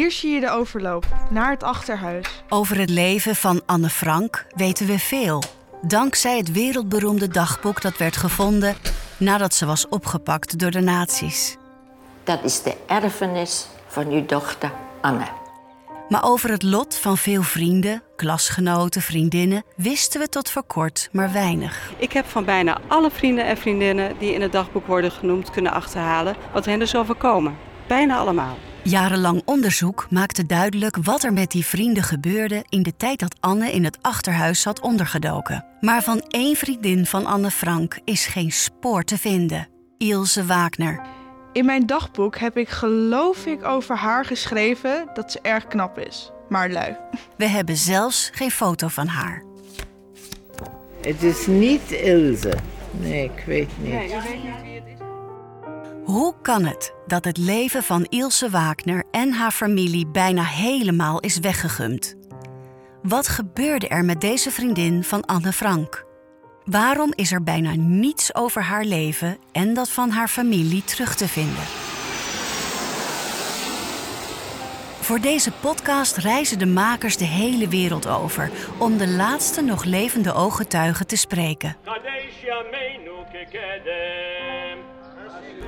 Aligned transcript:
Hier 0.00 0.10
zie 0.10 0.30
je 0.30 0.40
de 0.40 0.50
overloop 0.50 1.06
naar 1.30 1.50
het 1.50 1.62
achterhuis. 1.62 2.42
Over 2.48 2.78
het 2.78 2.90
leven 2.90 3.36
van 3.36 3.62
Anne 3.66 3.88
Frank 3.88 4.46
weten 4.54 4.86
we 4.86 4.98
veel. 4.98 5.42
Dankzij 5.82 6.36
het 6.36 6.52
wereldberoemde 6.52 7.28
dagboek 7.28 7.82
dat 7.82 7.96
werd 7.96 8.16
gevonden 8.16 8.76
nadat 9.16 9.54
ze 9.54 9.66
was 9.66 9.88
opgepakt 9.88 10.58
door 10.58 10.70
de 10.70 10.80
nazi's. 10.80 11.56
Dat 12.24 12.44
is 12.44 12.62
de 12.62 12.76
erfenis 12.86 13.66
van 13.86 14.08
uw 14.08 14.26
dochter 14.26 14.72
Anne. 15.00 15.26
Maar 16.08 16.24
over 16.24 16.50
het 16.50 16.62
lot 16.62 16.96
van 16.96 17.16
veel 17.16 17.42
vrienden, 17.42 18.02
klasgenoten, 18.16 19.02
vriendinnen 19.02 19.64
wisten 19.76 20.20
we 20.20 20.28
tot 20.28 20.50
voor 20.50 20.64
kort 20.64 21.08
maar 21.12 21.32
weinig. 21.32 21.90
Ik 21.96 22.12
heb 22.12 22.26
van 22.26 22.44
bijna 22.44 22.80
alle 22.88 23.10
vrienden 23.10 23.44
en 23.44 23.56
vriendinnen 23.56 24.18
die 24.18 24.34
in 24.34 24.42
het 24.42 24.52
dagboek 24.52 24.86
worden 24.86 25.10
genoemd 25.10 25.50
kunnen 25.50 25.72
achterhalen 25.72 26.36
wat 26.52 26.64
hen 26.64 26.78
dus 26.78 26.96
overkomen. 26.96 27.56
Bijna 27.86 28.18
allemaal. 28.18 28.56
Jarenlang 28.82 29.42
onderzoek 29.44 30.06
maakte 30.10 30.46
duidelijk 30.46 30.96
wat 31.02 31.22
er 31.22 31.32
met 31.32 31.50
die 31.50 31.64
vrienden 31.64 32.02
gebeurde 32.02 32.64
in 32.68 32.82
de 32.82 32.96
tijd 32.96 33.18
dat 33.18 33.36
Anne 33.40 33.72
in 33.72 33.84
het 33.84 33.98
achterhuis 34.00 34.60
zat 34.60 34.80
ondergedoken. 34.80 35.64
Maar 35.80 36.02
van 36.02 36.20
één 36.28 36.56
vriendin 36.56 37.06
van 37.06 37.26
Anne 37.26 37.50
Frank 37.50 37.98
is 38.04 38.26
geen 38.26 38.52
spoor 38.52 39.02
te 39.04 39.18
vinden: 39.18 39.68
Ilse 39.98 40.46
Wagner. 40.46 41.00
In 41.52 41.64
mijn 41.64 41.86
dagboek 41.86 42.38
heb 42.38 42.56
ik 42.56 42.68
geloof 42.68 43.46
ik 43.46 43.64
over 43.64 43.96
haar 43.96 44.24
geschreven 44.24 45.08
dat 45.14 45.32
ze 45.32 45.38
erg 45.42 45.66
knap 45.66 45.98
is, 45.98 46.30
maar 46.48 46.70
lui. 46.70 46.96
We 47.36 47.46
hebben 47.46 47.76
zelfs 47.76 48.30
geen 48.32 48.50
foto 48.50 48.88
van 48.88 49.06
haar. 49.06 49.42
Het 51.00 51.22
is 51.22 51.46
niet 51.46 51.90
Ilse. 51.90 52.54
Nee, 52.90 53.24
ik 53.24 53.44
weet 53.46 53.70
niet. 53.78 54.12
Hoe 56.04 56.34
kan 56.42 56.64
het 56.64 56.94
dat 57.06 57.24
het 57.24 57.36
leven 57.36 57.82
van 57.82 58.04
Ilse 58.04 58.50
Wagner 58.50 59.04
en 59.10 59.32
haar 59.32 59.50
familie 59.50 60.06
bijna 60.06 60.42
helemaal 60.42 61.20
is 61.20 61.38
weggegumd? 61.38 62.16
Wat 63.02 63.28
gebeurde 63.28 63.88
er 63.88 64.04
met 64.04 64.20
deze 64.20 64.50
vriendin 64.50 65.04
van 65.04 65.24
Anne 65.24 65.52
Frank? 65.52 66.04
Waarom 66.64 67.12
is 67.14 67.32
er 67.32 67.42
bijna 67.42 67.74
niets 67.74 68.34
over 68.34 68.62
haar 68.62 68.84
leven 68.84 69.38
en 69.52 69.74
dat 69.74 69.90
van 69.90 70.10
haar 70.10 70.28
familie 70.28 70.84
terug 70.84 71.14
te 71.14 71.28
vinden? 71.28 71.64
Voor 75.00 75.20
deze 75.20 75.52
podcast 75.52 76.16
reizen 76.16 76.58
de 76.58 76.66
makers 76.66 77.16
de 77.16 77.24
hele 77.24 77.68
wereld 77.68 78.06
over 78.06 78.50
om 78.78 78.98
de 78.98 79.08
laatste 79.08 79.62
nog 79.62 79.84
levende 79.84 80.32
ooggetuigen 80.32 81.06
te 81.06 81.16
spreken. 81.16 81.76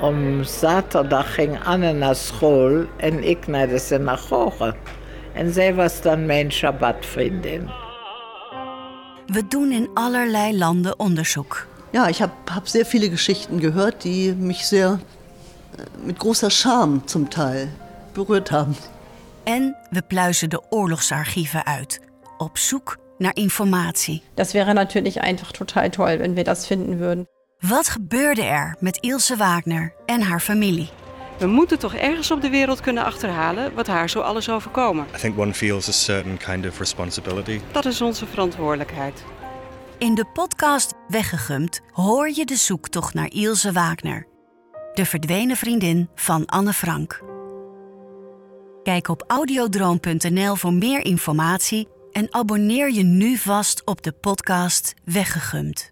Om 0.00 0.44
zaterdag 0.44 1.34
ging 1.34 1.64
Anne 1.64 1.92
naar 1.92 2.16
school 2.16 2.84
en 2.96 3.28
ik 3.28 3.46
naar 3.46 3.68
de 3.68 3.78
synagoge. 3.78 4.74
En 5.32 5.52
zij 5.52 5.74
was 5.74 6.02
dan 6.02 6.26
mijn 6.26 6.52
Shabbatvriendin. 6.52 7.70
We 9.26 9.48
doen 9.48 9.72
in 9.72 9.90
allerlei 9.94 10.58
landen 10.58 10.98
onderzoek. 10.98 11.66
Ja, 11.90 12.08
ich 12.08 12.20
habe 12.20 12.32
hab 12.50 12.68
sehr 12.68 12.86
viele 12.86 13.10
Geschichten 13.10 13.60
gehört, 13.60 14.02
die 14.02 14.34
mich 14.34 14.66
sehr 14.66 14.98
mit 16.04 16.18
großer 16.18 16.50
Scham 16.50 17.02
zum 17.06 17.28
Teil 17.30 17.68
berührt 18.12 18.50
haben. 18.50 18.76
En 19.44 19.76
we 19.90 20.02
pluizen 20.02 20.50
de 20.50 20.62
oorlogsarchieven 20.70 21.66
uit, 21.66 22.00
op 22.38 22.58
zoek 22.58 22.96
naar 23.18 23.36
informatie. 23.36 24.22
Das 24.34 24.52
wäre 24.52 24.72
natürlich 24.72 25.20
einfach 25.20 25.52
total 25.52 25.90
toll, 25.90 26.18
wenn 26.18 26.34
wir 26.34 26.44
das 26.44 26.66
finden 26.66 26.98
würden. 26.98 27.26
Wat 27.68 27.88
gebeurde 27.88 28.42
er 28.42 28.76
met 28.80 28.96
Ilse 28.96 29.36
Wagner 29.36 29.94
en 30.06 30.20
haar 30.20 30.40
familie? 30.40 30.90
We 31.38 31.46
moeten 31.46 31.78
toch 31.78 31.94
ergens 31.94 32.30
op 32.30 32.40
de 32.40 32.50
wereld 32.50 32.80
kunnen 32.80 33.04
achterhalen 33.04 33.74
wat 33.74 33.86
haar 33.86 34.10
zo 34.10 34.20
alles 34.20 34.48
overkomen. 34.48 35.06
I 35.16 35.18
think 35.18 35.38
one 35.38 35.54
feels 35.54 35.88
a 35.88 35.92
certain 35.92 36.36
kind 36.36 36.66
of 36.66 36.78
responsibility. 36.78 37.60
Dat 37.72 37.84
is 37.84 38.00
onze 38.00 38.26
verantwoordelijkheid. 38.26 39.24
In 39.98 40.14
de 40.14 40.24
podcast 40.32 40.94
Weggegumd 41.08 41.80
hoor 41.90 42.28
je 42.28 42.44
de 42.44 42.56
zoektocht 42.56 43.14
naar 43.14 43.30
Ilse 43.30 43.72
Wagner, 43.72 44.26
de 44.94 45.04
verdwenen 45.04 45.56
vriendin 45.56 46.08
van 46.14 46.46
Anne 46.46 46.72
Frank. 46.72 47.22
Kijk 48.82 49.08
op 49.08 49.24
audiodroom.nl 49.26 50.54
voor 50.56 50.72
meer 50.72 51.04
informatie 51.04 51.88
en 52.12 52.34
abonneer 52.34 52.92
je 52.92 53.02
nu 53.02 53.36
vast 53.36 53.84
op 53.84 54.02
de 54.02 54.12
podcast 54.12 54.94
Weggegumd. 55.04 55.91